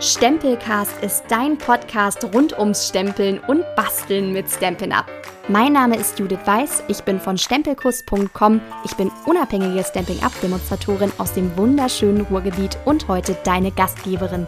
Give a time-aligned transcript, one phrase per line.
[0.00, 5.06] Stempelcast ist dein Podcast rund ums Stempeln und Basteln mit Stampin' Up.
[5.48, 11.10] Mein Name ist Judith Weiß, ich bin von stempelkurs.com, ich bin unabhängige Stampin' Up Demonstratorin
[11.18, 14.46] aus dem wunderschönen Ruhrgebiet und heute deine Gastgeberin.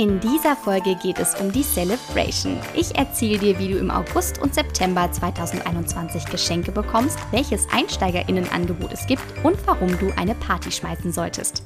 [0.00, 2.58] In dieser Folge geht es um die Celebration.
[2.74, 9.06] Ich erzähle dir, wie du im August und September 2021 Geschenke bekommst, welches Einsteigerinnenangebot es
[9.06, 11.64] gibt und warum du eine Party schmeißen solltest.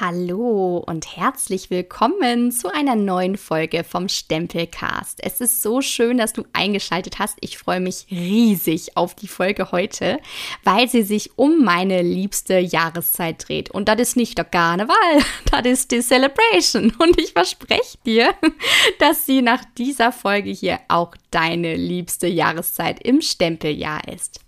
[0.00, 5.22] Hallo und herzlich willkommen zu einer neuen Folge vom Stempelcast.
[5.22, 7.36] Es ist so schön, dass du eingeschaltet hast.
[7.42, 10.18] Ich freue mich riesig auf die Folge heute,
[10.64, 13.70] weil sie sich um meine liebste Jahreszeit dreht.
[13.70, 14.96] Und das ist nicht der Karneval,
[15.50, 16.94] das ist die Celebration.
[16.98, 18.34] Und ich verspreche dir,
[18.98, 24.41] dass sie nach dieser Folge hier auch deine liebste Jahreszeit im Stempeljahr ist.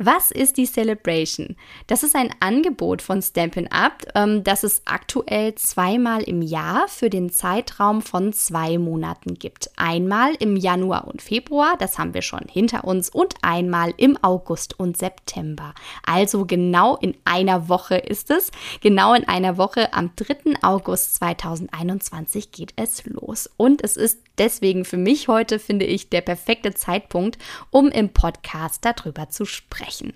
[0.00, 1.56] Was ist die Celebration?
[1.88, 7.10] Das ist ein Angebot von Stampin' Up, ähm, das es aktuell zweimal im Jahr für
[7.10, 9.72] den Zeitraum von zwei Monaten gibt.
[9.76, 14.78] Einmal im Januar und Februar, das haben wir schon hinter uns, und einmal im August
[14.78, 15.74] und September.
[16.06, 18.52] Also genau in einer Woche ist es.
[18.80, 20.62] Genau in einer Woche am 3.
[20.62, 23.50] August 2021 geht es los.
[23.56, 27.36] Und es ist deswegen für mich heute, finde ich, der perfekte Zeitpunkt,
[27.72, 30.14] um im Podcast darüber zu sprechen sprechen.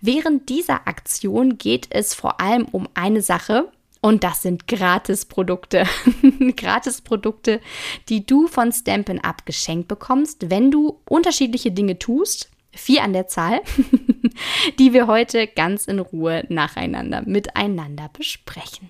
[0.00, 3.70] Während dieser Aktion geht es vor allem um eine Sache,
[4.02, 5.84] und das sind Gratisprodukte.
[6.56, 7.60] Gratisprodukte,
[8.08, 12.50] die du von Stampin' Up geschenkt bekommst, wenn du unterschiedliche Dinge tust.
[12.72, 13.60] Vier an der Zahl,
[14.78, 18.88] die wir heute ganz in Ruhe nacheinander miteinander besprechen.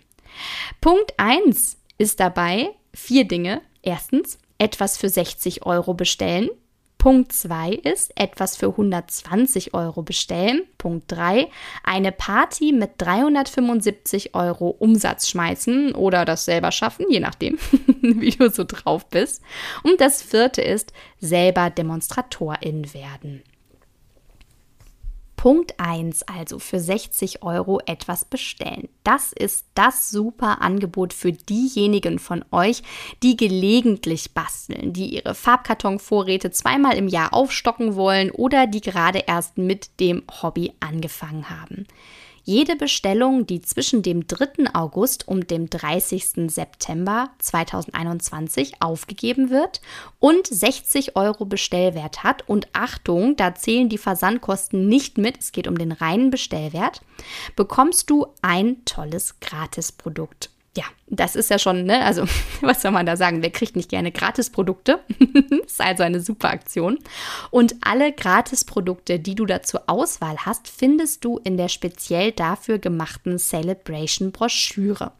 [0.80, 3.62] Punkt 1 ist dabei vier Dinge.
[3.82, 6.50] Erstens, etwas für 60 Euro bestellen.
[7.00, 10.64] Punkt 2 ist etwas für 120 Euro bestellen.
[10.76, 11.48] Punkt 3
[11.82, 17.58] eine Party mit 375 Euro Umsatz schmeißen oder das selber schaffen, je nachdem,
[18.02, 19.42] wie du so drauf bist.
[19.82, 23.42] Und das vierte ist selber Demonstratorin werden.
[25.40, 28.90] Punkt 1, also für 60 Euro etwas bestellen.
[29.04, 32.82] Das ist das super Angebot für diejenigen von euch,
[33.22, 39.56] die gelegentlich basteln, die ihre Farbkartonvorräte zweimal im Jahr aufstocken wollen oder die gerade erst
[39.56, 41.86] mit dem Hobby angefangen haben.
[42.50, 44.74] Jede Bestellung, die zwischen dem 3.
[44.74, 46.50] August und dem 30.
[46.50, 49.80] September 2021 aufgegeben wird
[50.18, 55.68] und 60 Euro Bestellwert hat, und Achtung, da zählen die Versandkosten nicht mit, es geht
[55.68, 57.02] um den reinen Bestellwert,
[57.54, 62.24] bekommst du ein tolles Gratisprodukt ja, das ist ja schon, ne, also
[62.60, 63.42] was soll man da sagen?
[63.42, 65.00] Wer kriegt nicht gerne Gratisprodukte?
[65.66, 66.98] ist also eine super Aktion.
[67.50, 72.78] Und alle Gratisprodukte, die du da zur Auswahl hast, findest du in der speziell dafür
[72.78, 75.12] gemachten Celebration Broschüre.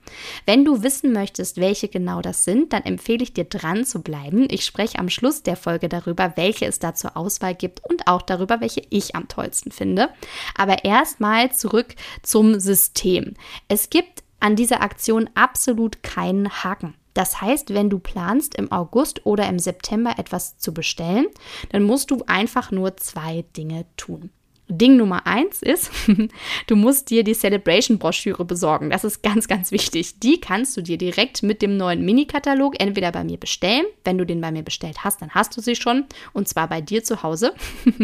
[0.47, 4.47] Wenn du wissen möchtest, welche genau das sind, dann empfehle ich dir dran zu bleiben.
[4.51, 8.23] Ich spreche am Schluss der Folge darüber, welche es da zur Auswahl gibt und auch
[8.23, 10.11] darüber, welche ich am tollsten finde.
[10.57, 13.35] Aber erstmal zurück zum System.
[13.67, 16.95] Es gibt an dieser Aktion absolut keinen Haken.
[17.15, 21.27] Das heißt, wenn du planst, im August oder im September etwas zu bestellen,
[21.71, 24.31] dann musst du einfach nur zwei Dinge tun.
[24.71, 25.91] Ding Nummer eins ist,
[26.69, 28.91] du musst dir die Celebration-Broschüre besorgen.
[28.91, 30.21] Das ist ganz, ganz wichtig.
[30.21, 33.85] Die kannst du dir direkt mit dem neuen Mini-Katalog entweder bei mir bestellen.
[34.05, 36.05] Wenn du den bei mir bestellt hast, dann hast du sie schon.
[36.33, 37.55] Und zwar bei dir zu Hause.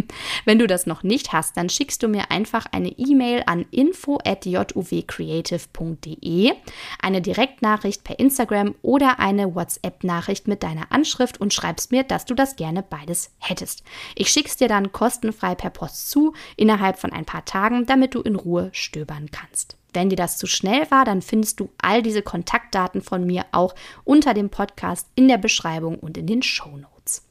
[0.44, 6.53] Wenn du das noch nicht hast, dann schickst du mir einfach eine E-Mail an info.juwcreative.de,
[7.00, 12.34] eine Direktnachricht per Instagram oder eine WhatsApp-Nachricht mit deiner Anschrift und schreibst mir, dass du
[12.34, 13.84] das gerne beides hättest.
[14.15, 18.21] Ich schick's dir dann kostenfrei per Post zu innerhalb von ein paar Tagen, damit du
[18.21, 19.77] in Ruhe stöbern kannst.
[19.93, 23.75] Wenn dir das zu schnell war, dann findest du all diese Kontaktdaten von mir auch
[24.05, 27.22] unter dem Podcast in der Beschreibung und in den Show Notes.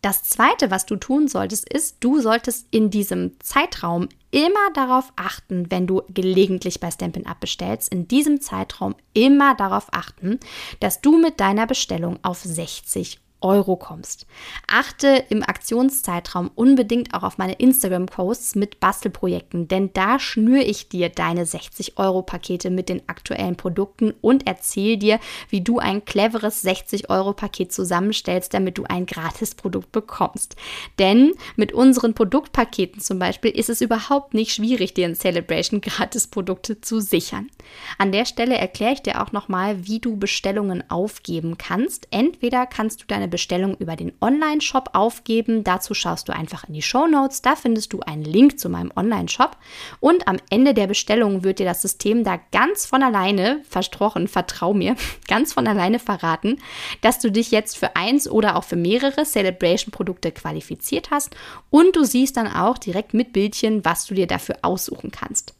[0.00, 5.70] Das zweite, was du tun solltest, ist, du solltest in diesem Zeitraum immer darauf achten,
[5.70, 10.38] wenn du gelegentlich bei Stampin' Up bestellst, in diesem Zeitraum immer darauf achten,
[10.78, 14.26] dass du mit deiner Bestellung auf 60 Euro kommst.
[14.66, 21.08] Achte im Aktionszeitraum unbedingt auch auf meine Instagram-Posts mit Bastelprojekten, denn da schnüre ich dir
[21.08, 28.52] deine 60-Euro-Pakete mit den aktuellen Produkten und erzähle dir, wie du ein cleveres 60-Euro-Paket zusammenstellst,
[28.52, 30.56] damit du ein Gratisprodukt bekommst.
[30.98, 36.80] Denn mit unseren Produktpaketen zum Beispiel ist es überhaupt nicht schwierig, dir in Celebration Gratisprodukte
[36.80, 37.50] zu sichern.
[37.98, 42.08] An der Stelle erkläre ich dir auch nochmal, wie du Bestellungen aufgeben kannst.
[42.10, 45.62] Entweder kannst du deine deine Bestellung über den Online-Shop aufgeben.
[45.62, 47.42] Dazu schaust du einfach in die Show Notes.
[47.42, 49.56] Da findest du einen Link zu meinem Online-Shop.
[50.00, 54.72] Und am Ende der Bestellung wird dir das System da ganz von alleine, versprochen, vertrau
[54.72, 54.96] mir,
[55.28, 56.58] ganz von alleine verraten,
[57.02, 61.36] dass du dich jetzt für eins oder auch für mehrere Celebration-Produkte qualifiziert hast.
[61.70, 65.54] Und du siehst dann auch direkt mit Bildchen, was du dir dafür aussuchen kannst.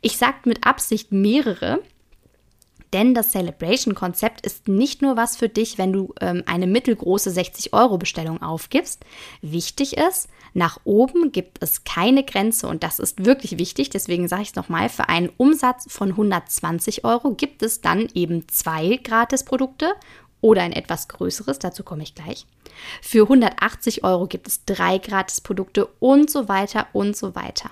[0.00, 1.80] Ich sage mit Absicht mehrere,
[2.92, 8.42] denn das Celebration-Konzept ist nicht nur was für dich, wenn du ähm, eine mittelgroße 60-Euro-Bestellung
[8.42, 9.04] aufgibst.
[9.42, 13.90] Wichtig ist, nach oben gibt es keine Grenze und das ist wirklich wichtig.
[13.90, 18.48] Deswegen sage ich es nochmal, für einen Umsatz von 120 Euro gibt es dann eben
[18.48, 19.94] zwei Gratis-Produkte
[20.40, 22.46] oder ein etwas größeres, dazu komme ich gleich.
[23.02, 27.70] Für 180 Euro gibt es drei Gratis-Produkte und so weiter und so weiter.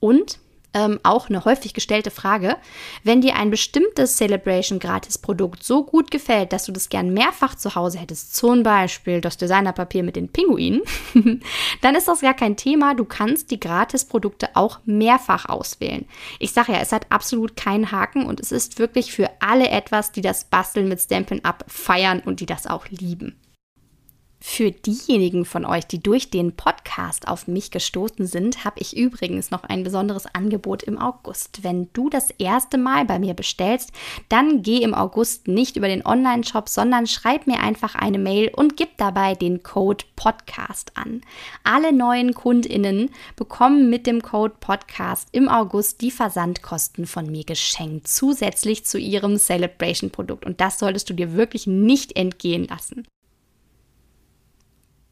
[0.00, 0.38] Und
[0.76, 2.56] ähm, auch eine häufig gestellte Frage.
[3.02, 7.54] Wenn dir ein bestimmtes Celebration Gratis Produkt so gut gefällt, dass du das gern mehrfach
[7.54, 10.82] zu Hause hättest, zum Beispiel das Designerpapier mit den Pinguinen,
[11.80, 12.94] dann ist das gar kein Thema.
[12.94, 16.04] Du kannst die Gratis-Produkte auch mehrfach auswählen.
[16.38, 20.12] Ich sage ja, es hat absolut keinen Haken und es ist wirklich für alle etwas,
[20.12, 23.40] die das Basteln mit Stampin' Up feiern und die das auch lieben.
[24.48, 29.50] Für diejenigen von euch, die durch den Podcast auf mich gestoßen sind, habe ich übrigens
[29.50, 31.62] noch ein besonderes Angebot im August.
[31.62, 33.90] Wenn du das erste Mal bei mir bestellst,
[34.30, 38.78] dann geh im August nicht über den Online-Shop, sondern schreib mir einfach eine Mail und
[38.78, 41.20] gib dabei den Code Podcast an.
[41.64, 48.08] Alle neuen KundInnen bekommen mit dem Code Podcast im August die Versandkosten von mir geschenkt,
[48.08, 50.46] zusätzlich zu ihrem Celebration-Produkt.
[50.46, 53.06] Und das solltest du dir wirklich nicht entgehen lassen.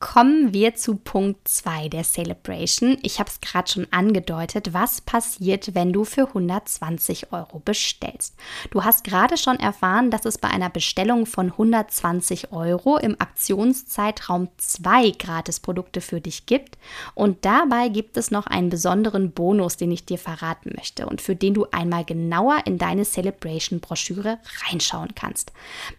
[0.04, 2.98] Kommen wir zu Punkt 2 der Celebration.
[3.00, 4.74] Ich habe es gerade schon angedeutet.
[4.74, 8.34] Was passiert, wenn du für 120 Euro bestellst?
[8.70, 14.48] Du hast gerade schon erfahren, dass es bei einer Bestellung von 120 Euro im Aktionszeitraum
[14.58, 16.76] zwei Gratisprodukte für dich gibt.
[17.14, 21.34] Und dabei gibt es noch einen besonderen Bonus, den ich dir verraten möchte und für
[21.34, 25.52] den du einmal genauer in deine Celebration-Broschüre reinschauen kannst.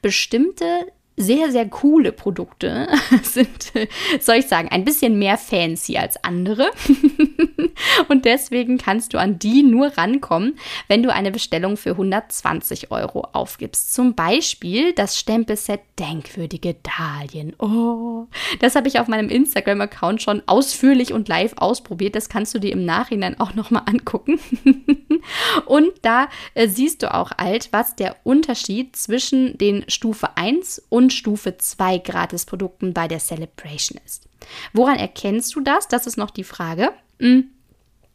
[0.04, 2.88] Bestimmte sehr, sehr coole Produkte
[3.24, 3.72] sind,
[4.20, 6.70] soll ich sagen, ein bisschen mehr fancy als andere.
[8.08, 10.58] Und deswegen kannst du an die nur rankommen,
[10.88, 13.94] wenn du eine Bestellung für 120 Euro aufgibst.
[13.94, 17.56] Zum Beispiel das Stempelset Denkwürdige Dahlien.
[17.58, 18.28] Oh,
[18.60, 22.16] das habe ich auf meinem Instagram-Account schon ausführlich und live ausprobiert.
[22.16, 24.40] Das kannst du dir im Nachhinein auch nochmal angucken.
[25.66, 31.05] und da äh, siehst du auch alt, was der Unterschied zwischen den Stufe 1 und
[31.10, 34.28] Stufe 2 Gratisprodukten bei der Celebration ist.
[34.74, 35.88] Woran erkennst du das?
[35.88, 36.92] Das ist noch die Frage.
[37.20, 37.50] Hm.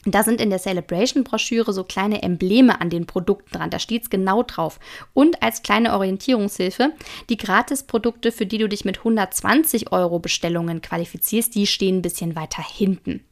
[0.06, 3.69] Da sind in der Celebration-Broschüre so kleine Embleme an den Produkten dran.
[3.69, 4.81] Da steht es genau drauf.
[5.12, 6.92] Und als kleine Orientierungshilfe,
[7.28, 12.34] die Gratisprodukte, für die du dich mit 120 Euro Bestellungen qualifizierst, die stehen ein bisschen
[12.34, 13.22] weiter hinten.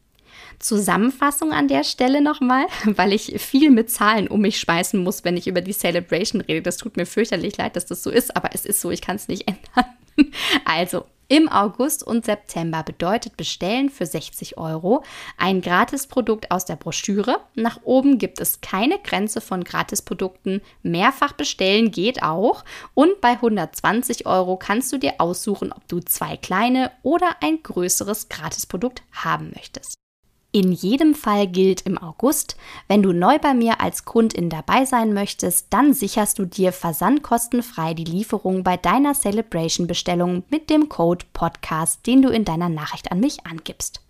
[0.58, 5.36] Zusammenfassung an der Stelle nochmal, weil ich viel mit Zahlen um mich schmeißen muss, wenn
[5.36, 6.62] ich über die Celebration rede.
[6.62, 9.16] Das tut mir fürchterlich leid, dass das so ist, aber es ist so, ich kann
[9.16, 9.94] es nicht ändern.
[10.64, 15.04] Also, im August und September bedeutet Bestellen für 60 Euro
[15.36, 17.40] ein Gratisprodukt aus der Broschüre.
[17.54, 20.62] Nach oben gibt es keine Grenze von Gratisprodukten.
[20.82, 22.64] Mehrfach bestellen geht auch.
[22.94, 28.30] Und bei 120 Euro kannst du dir aussuchen, ob du zwei kleine oder ein größeres
[28.30, 29.97] Gratisprodukt haben möchtest.
[30.50, 32.56] In jedem Fall gilt im August,
[32.86, 37.92] wenn du neu bei mir als Kundin dabei sein möchtest, dann sicherst du dir versandkostenfrei
[37.92, 43.20] die Lieferung bei deiner Celebration-Bestellung mit dem Code Podcast, den du in deiner Nachricht an
[43.20, 44.00] mich angibst.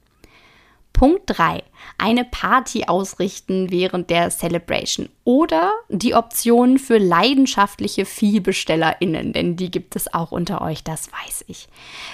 [0.99, 1.62] Punkt 3.
[1.97, 9.95] Eine Party ausrichten während der Celebration oder die Option für leidenschaftliche ViehbestellerInnen, denn die gibt
[9.95, 11.69] es auch unter euch, das weiß ich.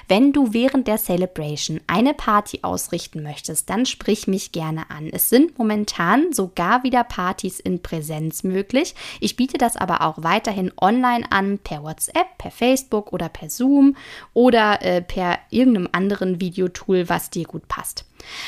[0.06, 5.08] Wenn du während der Celebration eine Party ausrichten möchtest, dann sprich mich gerne an.
[5.10, 8.94] Es sind momentan sogar wieder Partys in Präsenz möglich.
[9.18, 13.96] Ich biete das aber auch weiterhin online an, per WhatsApp, per Facebook oder per Zoom
[14.34, 18.04] oder äh, per irgendeinem anderen Videotool, was dir gut passt.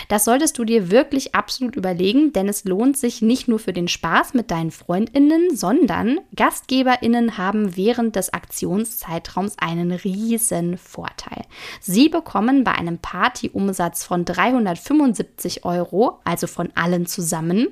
[0.08, 3.88] Das solltest du dir wirklich absolut überlegen, denn es lohnt sich nicht nur für den
[3.88, 11.42] Spaß mit deinen Freundinnen, sondern Gastgeberinnen haben während des Aktionszeitraums einen riesen Vorteil.
[11.80, 17.68] Sie bekommen bei einem Partyumsatz von 375 Euro, also von allen zusammen,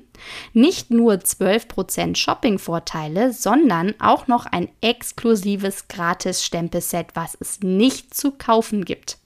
[0.53, 8.85] nicht nur 12% Shopping-Vorteile, sondern auch noch ein exklusives Gratis-Stempelset, was es nicht zu kaufen
[8.85, 9.19] gibt.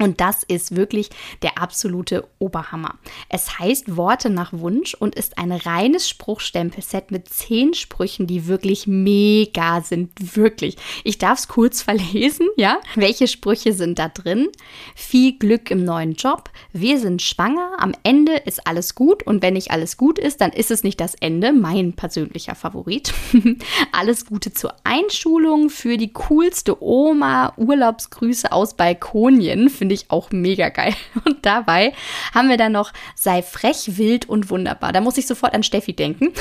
[0.00, 1.10] Und das ist wirklich
[1.42, 2.96] der absolute Oberhammer.
[3.28, 8.88] Es heißt Worte nach Wunsch und ist ein reines Spruchstempelset mit zehn Sprüchen, die wirklich
[8.88, 10.10] mega sind.
[10.36, 10.76] Wirklich.
[11.04, 12.80] Ich darf es kurz verlesen, ja?
[12.96, 14.48] Welche Sprüche sind da drin?
[14.96, 16.50] Viel Glück im neuen Job.
[16.72, 17.74] Wir sind schwanger.
[17.78, 19.24] Am Ende ist alles gut.
[19.24, 21.52] Und wenn nicht alles gut ist, dann ist es nicht das Ende.
[21.52, 23.14] Mein persönlicher Favorit.
[23.92, 27.54] alles Gute zur Einschulung für die coolste Oma.
[27.56, 30.94] Urlaubsgrüße aus Balkonien finde ich auch mega geil.
[31.26, 31.92] Und dabei
[32.34, 34.92] haben wir dann noch sei frech, wild und wunderbar.
[34.92, 36.32] Da muss ich sofort an Steffi denken.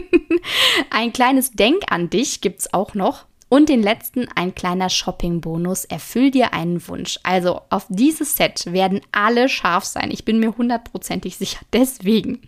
[0.90, 3.24] Ein kleines Denk an dich gibt es auch noch.
[3.48, 7.20] Und den letzten, ein kleiner Shopping-Bonus, erfüll dir einen Wunsch.
[7.22, 10.10] Also auf dieses Set werden alle scharf sein.
[10.10, 11.60] Ich bin mir hundertprozentig sicher.
[11.72, 12.40] Deswegen,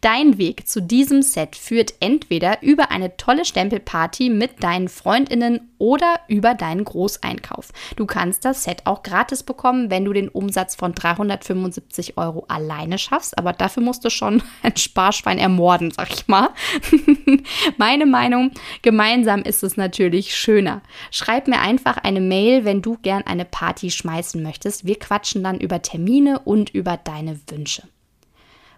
[0.00, 6.20] dein Weg zu diesem Set führt entweder über eine tolle Stempelparty mit deinen Freundinnen oder
[6.26, 7.68] über deinen Großeinkauf.
[7.94, 12.98] Du kannst das Set auch gratis bekommen, wenn du den Umsatz von 375 Euro alleine
[12.98, 13.38] schaffst.
[13.38, 16.48] Aber dafür musst du schon ein Sparschwein ermorden, sag ich mal.
[17.76, 18.50] Meine Meinung,
[18.82, 20.82] gemeinsam ist es natürlich schöner.
[21.10, 24.86] Schreib mir einfach eine Mail, wenn du gern eine Party schmeißen möchtest.
[24.86, 27.82] Wir quatschen dann über Termine und über deine Wünsche.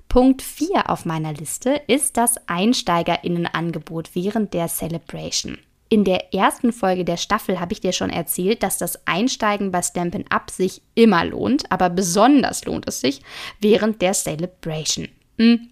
[0.08, 5.56] Punkt 4 auf meiner Liste ist das Einsteigerinnenangebot während der Celebration.
[5.88, 9.82] In der ersten Folge der Staffel habe ich dir schon erzählt, dass das Einsteigen bei
[9.82, 13.20] Stampin' Up sich immer lohnt, aber besonders lohnt es sich
[13.60, 15.08] während der Celebration.
[15.38, 15.68] Hm.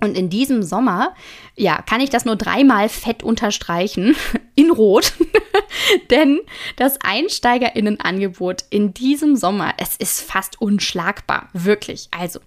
[0.00, 1.14] Und in diesem Sommer,
[1.56, 4.16] ja, kann ich das nur dreimal fett unterstreichen,
[4.54, 5.12] in Rot.
[6.10, 6.40] Denn
[6.76, 12.08] das Einsteigerinnenangebot in diesem Sommer, es ist fast unschlagbar, wirklich.
[12.10, 12.40] Also,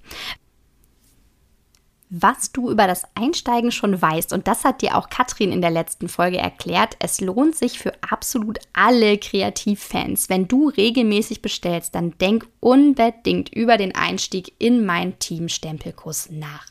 [2.15, 4.33] was du über das Einsteigen schon weißt.
[4.33, 6.95] Und das hat dir auch Katrin in der letzten Folge erklärt.
[6.99, 10.29] Es lohnt sich für absolut alle Kreativfans.
[10.29, 16.67] Wenn du regelmäßig bestellst, dann denk unbedingt über den Einstieg in mein Team Stempelkurs nach.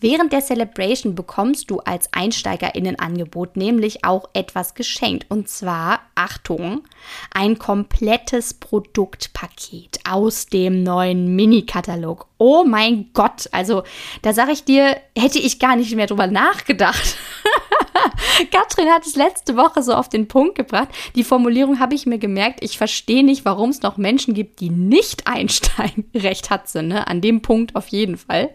[0.00, 5.26] Während der Celebration bekommst du als Einsteigerinnenangebot nämlich auch etwas geschenkt.
[5.28, 6.84] Und zwar, Achtung,
[7.34, 12.27] ein komplettes Produktpaket aus dem neuen Mini-Katalog.
[12.38, 13.82] Oh mein Gott, also
[14.22, 17.16] da sage ich dir, hätte ich gar nicht mehr drüber nachgedacht.
[18.52, 20.88] Katrin hat es letzte Woche so auf den Punkt gebracht.
[21.16, 22.62] Die Formulierung habe ich mir gemerkt.
[22.62, 26.08] Ich verstehe nicht, warum es noch Menschen gibt, die nicht einsteigen.
[26.14, 27.08] Recht hat sie, ne?
[27.08, 28.50] An dem Punkt auf jeden Fall.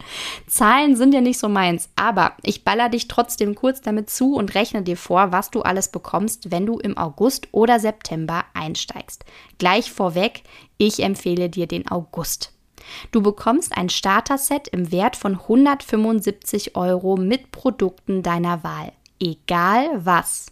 [0.48, 4.56] Zahlen sind ja nicht so meins, aber ich baller dich trotzdem kurz damit zu und
[4.56, 9.26] rechne dir vor, was du alles bekommst, wenn du im August oder September einsteigst.
[9.58, 10.44] Gleich vorweg,
[10.78, 12.53] ich empfehle dir den August.
[13.12, 18.92] Du bekommst ein Starter-Set im Wert von 175 Euro mit Produkten deiner Wahl
[19.24, 20.48] egal was.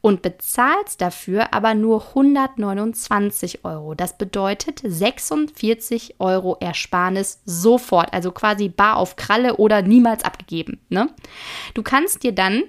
[0.00, 3.94] Und bezahlst dafür aber nur 129 Euro.
[3.94, 10.80] Das bedeutet 46 Euro Ersparnis sofort, also quasi bar auf Kralle oder niemals abgegeben.
[10.88, 11.08] Ne?
[11.74, 12.64] Du kannst dir dann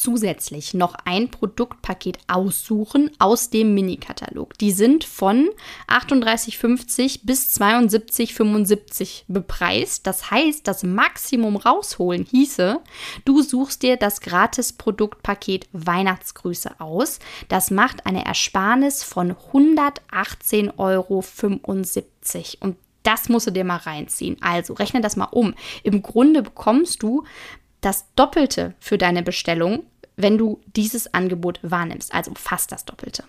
[0.00, 4.56] zusätzlich noch ein Produktpaket aussuchen aus dem Mini-Katalog.
[4.58, 5.50] Die sind von
[5.88, 10.06] 38,50 bis 72,75 bepreist.
[10.06, 12.80] Das heißt, das Maximum rausholen hieße,
[13.24, 17.18] du suchst dir das Gratis-Produktpaket Weihnachtsgrüße aus.
[17.48, 21.24] Das macht eine Ersparnis von 118,75 Euro.
[22.60, 24.36] Und das musst du dir mal reinziehen.
[24.40, 25.54] Also rechne das mal um.
[25.82, 27.24] Im Grunde bekommst du
[27.80, 29.84] das Doppelte für deine Bestellung,
[30.16, 33.24] wenn du dieses Angebot wahrnimmst, also fast das Doppelte.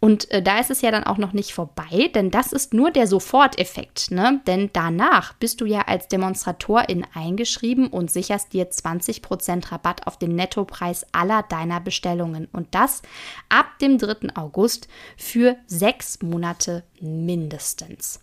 [0.00, 2.90] Und äh, da ist es ja dann auch noch nicht vorbei, denn das ist nur
[2.90, 4.10] der Soforteffekt.
[4.10, 4.40] Ne?
[4.46, 10.34] Denn danach bist du ja als Demonstratorin eingeschrieben und sicherst dir 20% Rabatt auf den
[10.36, 12.48] Nettopreis aller deiner Bestellungen.
[12.52, 13.02] Und das
[13.48, 14.36] ab dem 3.
[14.36, 18.20] August für sechs Monate mindestens.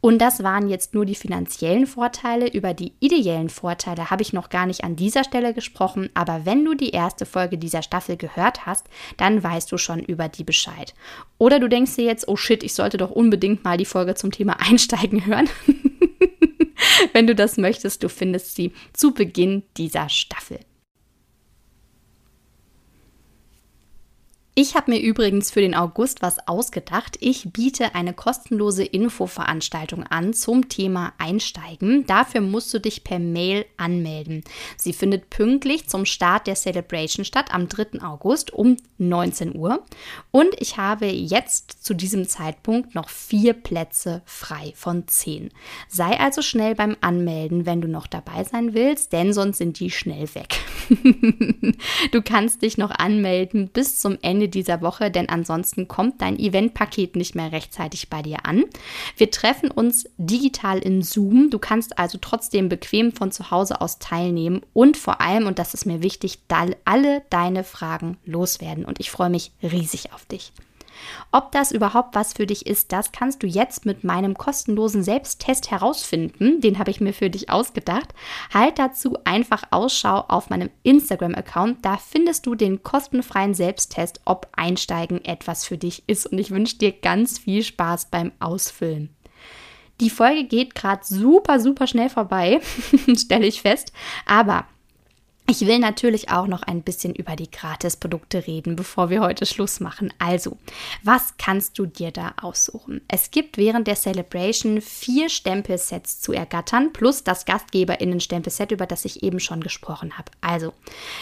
[0.00, 2.48] Und das waren jetzt nur die finanziellen Vorteile.
[2.48, 6.10] Über die ideellen Vorteile habe ich noch gar nicht an dieser Stelle gesprochen.
[6.12, 8.86] Aber wenn du die erste Folge dieser Staffel gehört hast,
[9.16, 10.83] dann weißt du schon über die Bescheid.
[11.38, 14.30] Oder du denkst dir jetzt, oh shit, ich sollte doch unbedingt mal die Folge zum
[14.30, 15.48] Thema Einsteigen hören.
[17.12, 20.60] wenn du das möchtest, du findest sie zu Beginn dieser Staffel.
[24.56, 27.16] Ich habe mir übrigens für den August was ausgedacht.
[27.18, 32.06] Ich biete eine kostenlose Infoveranstaltung an zum Thema Einsteigen.
[32.06, 34.44] Dafür musst du dich per Mail anmelden.
[34.76, 38.00] Sie findet pünktlich zum Start der Celebration statt am 3.
[38.02, 39.82] August um 19 Uhr.
[40.30, 45.50] Und ich habe jetzt zu diesem Zeitpunkt noch vier Plätze frei von zehn.
[45.88, 49.90] Sei also schnell beim Anmelden, wenn du noch dabei sein willst, denn sonst sind die
[49.90, 50.60] schnell weg.
[52.12, 57.16] du kannst dich noch anmelden bis zum Ende dieser Woche, denn ansonsten kommt dein Eventpaket
[57.16, 58.64] nicht mehr rechtzeitig bei dir an.
[59.16, 61.50] Wir treffen uns digital in Zoom.
[61.50, 65.74] Du kannst also trotzdem bequem von zu Hause aus teilnehmen und vor allem, und das
[65.74, 66.38] ist mir wichtig,
[66.84, 68.84] alle deine Fragen loswerden.
[68.84, 70.52] Und ich freue mich riesig auf dich.
[71.32, 75.70] Ob das überhaupt was für dich ist, das kannst du jetzt mit meinem kostenlosen Selbsttest
[75.70, 76.60] herausfinden.
[76.60, 78.14] Den habe ich mir für dich ausgedacht.
[78.52, 81.84] Halt dazu einfach Ausschau auf meinem Instagram-Account.
[81.84, 86.26] Da findest du den kostenfreien Selbsttest, ob Einsteigen etwas für dich ist.
[86.26, 89.14] Und ich wünsche dir ganz viel Spaß beim Ausfüllen.
[90.00, 92.60] Die Folge geht gerade super, super schnell vorbei,
[93.16, 93.92] stelle ich fest.
[94.26, 94.66] Aber
[95.46, 99.78] ich will natürlich auch noch ein bisschen über die Gratisprodukte reden, bevor wir heute Schluss
[99.78, 100.12] machen.
[100.18, 100.56] Also,
[101.02, 103.02] was kannst du dir da aussuchen?
[103.08, 109.22] Es gibt während der Celebration vier Stempelsets zu ergattern, plus das Gastgeberinnen-Stempelset, über das ich
[109.22, 110.32] eben schon gesprochen habe.
[110.40, 110.72] Also,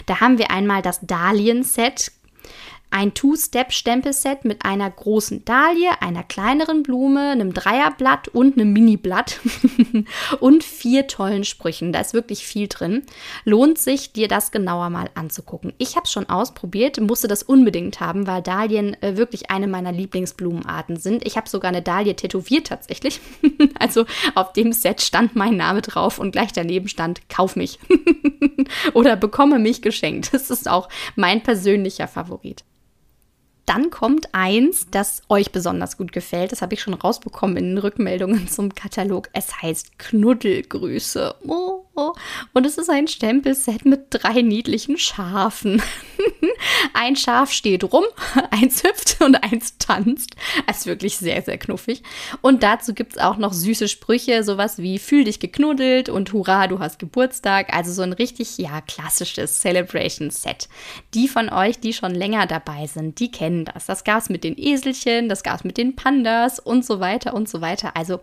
[0.07, 2.13] da haben wir einmal das Dahlien-Set,
[2.93, 9.41] ein Two-Step-Stempelset mit einer großen Dahlie, einer kleineren Blume, einem Dreierblatt und einem Mini-Blatt
[10.41, 11.93] und vier tollen Sprüchen.
[11.93, 13.03] Da ist wirklich viel drin.
[13.45, 15.73] Lohnt sich, dir das genauer mal anzugucken.
[15.79, 19.93] Ich habe es schon ausprobiert, musste das unbedingt haben, weil Dahlien äh, wirklich eine meiner
[19.93, 21.27] Lieblingsblumenarten sind.
[21.27, 23.21] Ich habe sogar eine Dahlie tätowiert tatsächlich.
[23.79, 27.79] also auf dem Set stand mein Name drauf und gleich daneben stand, kauf mich
[28.95, 30.35] oder bekomme mich geschenkt.
[30.35, 32.65] Das ist auch mein persönlicher Favorit.
[33.73, 36.53] Dann kommt eins, das euch besonders gut gefällt.
[36.53, 39.31] Das habe ich schon rausbekommen in den Rückmeldungen zum Katalog.
[39.33, 41.37] Es heißt Knuddelgrüße.
[41.49, 41.83] Oh.
[41.95, 45.83] Und es ist ein Stempelset mit drei niedlichen Schafen.
[46.95, 48.05] ein Schaf steht rum,
[48.51, 50.37] eins hüpft und eins tanzt.
[50.67, 52.03] Es ist wirklich sehr, sehr knuffig.
[52.41, 56.67] Und dazu gibt es auch noch süße Sprüche, sowas wie Fühl dich geknuddelt und Hurra,
[56.67, 57.75] du hast Geburtstag.
[57.75, 60.69] Also so ein richtig, ja, klassisches Celebration-Set.
[61.13, 63.87] Die von euch, die schon länger dabei sind, die kennen das.
[63.87, 67.35] Das gab es mit den Eselchen, das gab es mit den Pandas und so weiter
[67.35, 67.97] und so weiter.
[67.97, 68.21] Also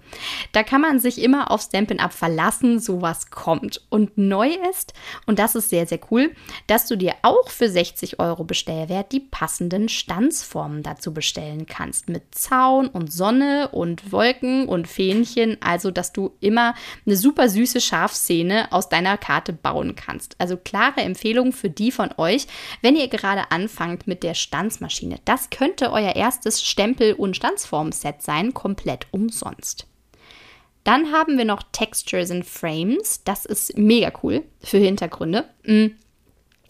[0.54, 3.59] da kann man sich immer auf Stampin' Up verlassen, sowas kommt.
[3.89, 4.94] Und neu ist,
[5.25, 6.32] und das ist sehr, sehr cool,
[6.68, 12.10] dass du dir auch für 60 Euro Bestellwert die passenden Stanzformen dazu bestellen kannst.
[12.10, 15.58] Mit Zaun und Sonne und Wolken und Fähnchen.
[15.62, 16.74] Also, dass du immer
[17.06, 20.36] eine super süße Schafszene aus deiner Karte bauen kannst.
[20.39, 22.48] Also klare Empfehlung für die von euch,
[22.82, 25.20] wenn ihr gerade anfangt mit der Stanzmaschine.
[25.25, 29.89] Das könnte euer erstes Stempel- und Stanzformset sein, komplett umsonst.
[30.90, 33.24] Dann haben wir noch Textures and Frames.
[33.24, 35.46] Das ist mega cool für Hintergründe.
[35.64, 35.90] Mm,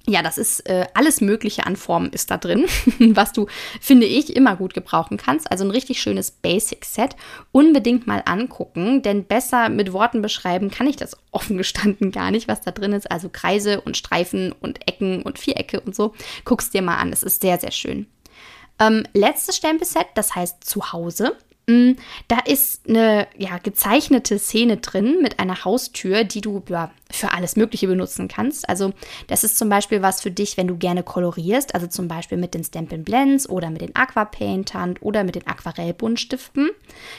[0.07, 2.65] ja, das ist äh, alles Mögliche an Formen ist da drin,
[2.99, 3.47] was du,
[3.79, 5.49] finde ich, immer gut gebrauchen kannst.
[5.49, 7.15] Also ein richtig schönes Basic-Set.
[7.53, 12.49] Unbedingt mal angucken, denn besser mit Worten beschreiben kann ich das offen gestanden gar nicht,
[12.49, 13.09] was da drin ist.
[13.09, 16.13] Also Kreise und Streifen und Ecken und Vierecke und so.
[16.43, 17.13] Guck's dir mal an.
[17.13, 18.05] Es ist sehr, sehr schön.
[18.79, 21.37] Ähm, letztes Stempelset, das heißt Zuhause.
[21.69, 21.91] Mm,
[22.27, 27.55] da ist eine ja, gezeichnete Szene drin mit einer Haustür, die du ja, für alles
[27.55, 28.67] Mögliche benutzen kannst.
[28.67, 28.91] Also
[29.27, 32.55] das ist zum Beispiel was für dich, wenn du gerne kolorierst, also zum Beispiel mit
[32.55, 36.71] den Stampin' Blends oder mit den Aquapaintern oder mit den Aquarellbuntstiften.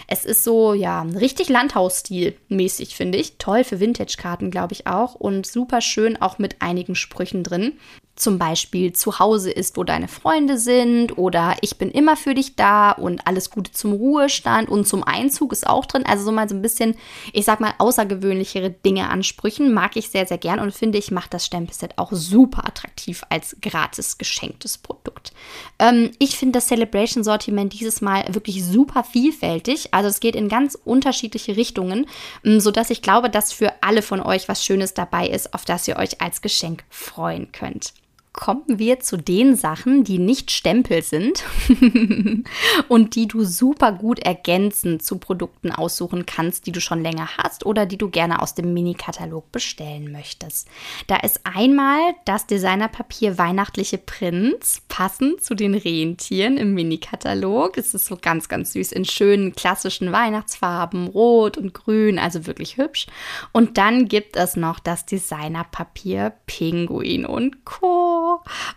[0.08, 3.36] Es ist so, ja, richtig Landhausstil mäßig, finde ich.
[3.38, 5.14] Toll für Vintage-Karten, glaube ich auch.
[5.14, 7.74] Und super schön auch mit einigen Sprüchen drin
[8.20, 12.54] zum Beispiel zu Hause ist, wo deine Freunde sind oder ich bin immer für dich
[12.54, 16.04] da und alles Gute zum Ruhestand und zum Einzug ist auch drin.
[16.06, 16.94] Also so mal so ein bisschen,
[17.32, 21.32] ich sag mal, außergewöhnlichere Dinge ansprüchen mag ich sehr, sehr gern und finde ich macht
[21.32, 25.32] das Stempelset auch super attraktiv als gratis geschenktes Produkt.
[25.78, 29.94] Ähm, ich finde das Celebration-Sortiment dieses Mal wirklich super vielfältig.
[29.94, 32.06] Also es geht in ganz unterschiedliche Richtungen,
[32.44, 35.96] sodass ich glaube, dass für alle von euch was Schönes dabei ist, auf das ihr
[35.96, 37.94] euch als Geschenk freuen könnt
[38.32, 41.42] kommen wir zu den Sachen, die nicht Stempel sind
[42.88, 47.66] und die du super gut ergänzend zu Produkten aussuchen kannst, die du schon länger hast
[47.66, 50.68] oder die du gerne aus dem Mini-Katalog bestellen möchtest.
[51.08, 57.76] Da ist einmal das Designerpapier Weihnachtliche Prinz, passend zu den Rentieren im Mini-Katalog.
[57.78, 62.76] Es ist so ganz, ganz süß in schönen klassischen Weihnachtsfarben, rot und grün, also wirklich
[62.76, 63.06] hübsch.
[63.52, 68.19] Und dann gibt es noch das Designerpapier Pinguin und Co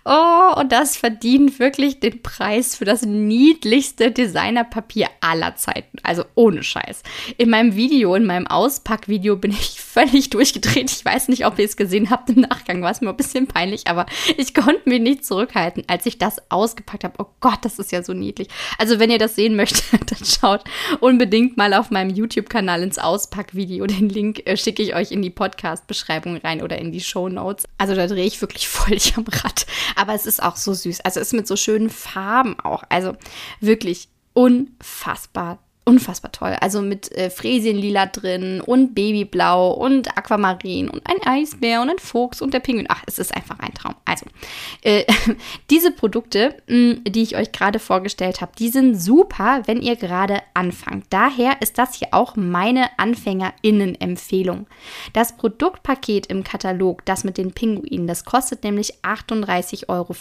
[0.06, 5.98] Oh, und das verdient wirklich den Preis für das niedlichste Designerpapier aller Zeiten.
[6.04, 7.04] Also ohne Scheiß.
[7.38, 10.92] In meinem Video, in meinem Auspackvideo bin ich völlig durchgedreht.
[10.92, 12.30] Ich weiß nicht, ob ihr es gesehen habt.
[12.30, 14.06] Im Nachgang war es mir ein bisschen peinlich, aber
[14.38, 17.16] ich konnte mich nicht zurückhalten, als ich das ausgepackt habe.
[17.20, 18.50] Oh Gott, das ist ja so niedlich.
[18.78, 20.64] Also wenn ihr das sehen möchtet, dann schaut
[21.00, 23.86] unbedingt mal auf meinem YouTube-Kanal ins Auspackvideo.
[23.86, 27.66] Den Link äh, schicke ich euch in die Podcast-Beschreibung rein oder in die Show Notes.
[27.78, 29.66] Also da drehe ich wirklich voll am Rad.
[29.96, 31.02] Aber es ist auch so süß.
[31.02, 32.84] Also es ist mit so schönen Farben auch.
[32.90, 33.16] Also
[33.60, 36.56] wirklich unfassbar unfassbar toll.
[36.62, 42.42] Also mit äh, Fräsienlila drin und Babyblau und Aquamarin und ein Eisbär und ein Fuchs
[42.42, 42.88] und der Pinguin.
[42.90, 43.96] Ach, es ist einfach ein Traum.
[44.06, 44.26] Also,
[44.82, 45.06] äh,
[45.70, 49.96] diese Produkte, mh, mm, die ich euch gerade vorgestellt habe, die sind super, wenn ihr
[49.96, 51.06] gerade anfangt.
[51.10, 54.68] Daher ist das hier auch meine AnfängerInnen-Empfehlung.
[55.12, 60.16] Das Produktpaket im Katalog, das mit den Pinguinen, das kostet nämlich 38,50 Euro.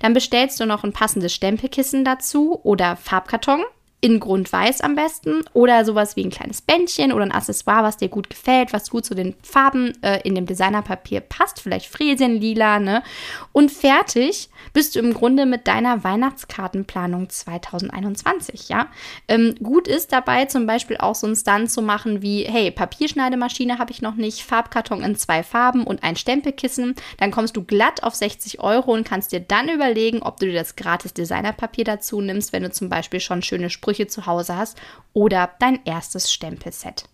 [0.00, 3.62] Dann bestellst du noch ein passendes Stempelkissen dazu oder Farbkarton
[4.06, 8.08] in Grundweiß am besten oder sowas wie ein kleines Bändchen oder ein Accessoire, was dir
[8.08, 13.02] gut gefällt, was gut zu den Farben äh, in dem Designerpapier passt, vielleicht Fräsienlila, ne?
[13.50, 18.86] Und fertig bist du im Grunde mit deiner Weihnachtskartenplanung 2021, ja?
[19.26, 23.80] Ähm, gut ist dabei zum Beispiel auch so ein Stunt zu machen wie, hey, Papierschneidemaschine
[23.80, 28.04] habe ich noch nicht, Farbkarton in zwei Farben und ein Stempelkissen, dann kommst du glatt
[28.04, 32.20] auf 60 Euro und kannst dir dann überlegen, ob du dir das gratis Designerpapier dazu
[32.20, 34.78] nimmst, wenn du zum Beispiel schon schöne Sprüche Sprüche zu Hause hast
[35.12, 37.04] oder dein erstes Stempelset.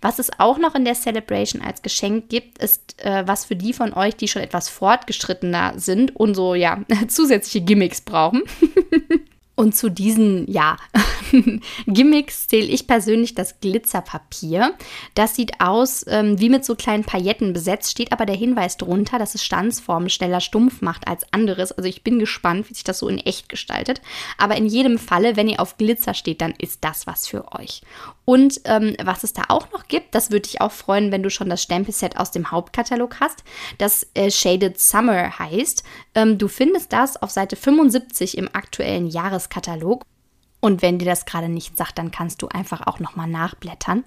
[0.00, 3.72] Was es auch noch in der Celebration als Geschenk gibt, ist äh, was für die
[3.72, 8.42] von euch, die schon etwas fortgeschrittener sind und so ja zusätzliche Gimmicks brauchen.
[9.54, 10.76] Und zu diesen, ja,
[11.86, 14.74] Gimmicks zähle ich persönlich das Glitzerpapier.
[15.14, 19.18] Das sieht aus ähm, wie mit so kleinen Pailletten besetzt, steht aber der Hinweis drunter,
[19.18, 21.72] dass es Stanzformen schneller stumpf macht als anderes.
[21.72, 24.00] Also ich bin gespannt, wie sich das so in echt gestaltet.
[24.38, 27.82] Aber in jedem Falle, wenn ihr auf Glitzer steht, dann ist das was für euch.
[28.24, 31.30] Und ähm, was es da auch noch gibt, das würde dich auch freuen, wenn du
[31.30, 33.42] schon das Stempelset aus dem Hauptkatalog hast,
[33.78, 35.82] das äh, Shaded Summer heißt.
[36.14, 39.08] Ähm, du findest das auf Seite 75 im aktuellen
[39.42, 40.04] Jahreskatalog.
[40.60, 44.04] Und wenn dir das gerade nicht sagt, dann kannst du einfach auch nochmal nachblättern.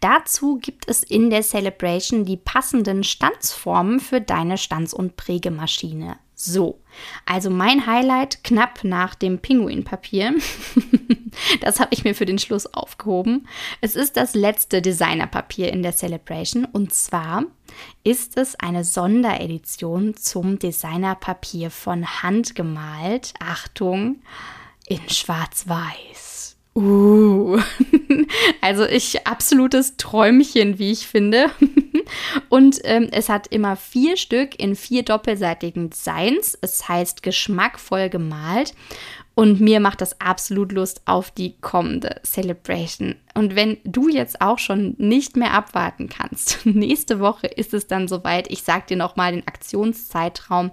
[0.00, 6.16] Dazu gibt es in der Celebration die passenden Stanzformen für deine Stanz- und Prägemaschine.
[6.34, 6.80] So,
[7.24, 10.34] also mein Highlight knapp nach dem Pinguinpapier.
[11.60, 13.46] das habe ich mir für den Schluss aufgehoben.
[13.80, 17.44] Es ist das letzte Designerpapier in der Celebration und zwar
[18.02, 23.34] ist es eine Sonderedition zum Designerpapier von Hand gemalt.
[23.38, 24.16] Achtung,
[24.86, 26.56] in Schwarz-Weiß.
[26.74, 27.60] Uh,
[28.62, 31.50] also ich absolutes Träumchen, wie ich finde.
[32.48, 36.56] Und ähm, es hat immer vier Stück in vier doppelseitigen Designs.
[36.60, 38.74] Es heißt geschmackvoll gemalt.
[39.34, 43.16] Und mir macht das absolut Lust auf die kommende Celebration.
[43.34, 48.08] Und wenn du jetzt auch schon nicht mehr abwarten kannst, nächste Woche ist es dann
[48.08, 48.50] soweit.
[48.50, 50.70] Ich sage dir nochmal den Aktionszeitraum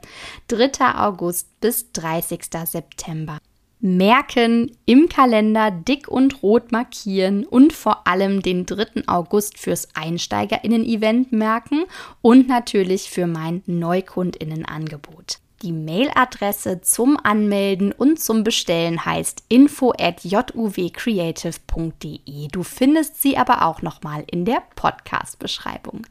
[0.48, 0.95] 3.
[0.95, 2.45] August bis 30.
[2.65, 3.39] September
[3.80, 9.08] merken, im Kalender dick und rot markieren und vor allem den 3.
[9.08, 11.86] August fürs Einsteigerinnen-Event merken
[12.22, 15.39] und natürlich für mein Neukundinnenangebot.
[15.62, 22.48] Die Mailadresse zum Anmelden und zum Bestellen heißt info at juwcreative.de.
[22.50, 26.04] Du findest sie aber auch nochmal in der Podcast-Beschreibung.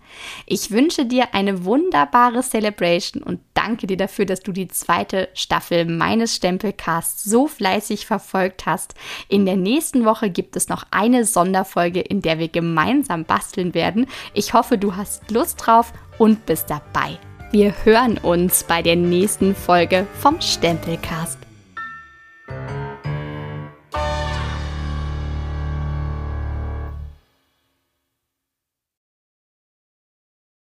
[0.45, 5.87] Ich wünsche dir eine wunderbare Celebration und danke dir dafür, dass du die zweite Staffel
[5.87, 8.97] meines Stempelcasts so fleißig verfolgt hast.
[9.29, 14.09] In der nächsten Woche gibt es noch eine Sonderfolge, in der wir gemeinsam basteln werden.
[14.35, 17.19] Ich hoffe, du hast Lust drauf und bist dabei.
[17.51, 21.39] Wir hören uns bei der nächsten Folge vom Stempelcast.